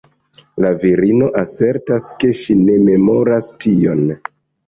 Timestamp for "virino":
0.83-1.27